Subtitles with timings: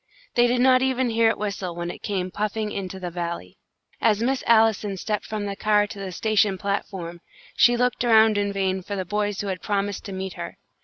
[0.33, 3.59] They did not even hear it whistle when it came puffing into the Valley.
[4.01, 7.21] As Miss Allison stepped from the car to the station platform,
[7.55, 10.57] she looked around in vain for the boys who had promised to meet her.